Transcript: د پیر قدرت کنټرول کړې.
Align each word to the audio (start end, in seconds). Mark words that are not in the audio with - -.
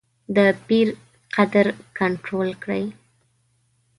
د 0.35 0.37
پیر 0.67 0.87
قدرت 1.35 1.77
کنټرول 1.99 2.49
کړې. 2.63 2.83